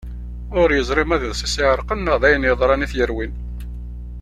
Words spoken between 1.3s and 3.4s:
i as-iɛerqen neɣ d ayen yeḍran i t-yerwin.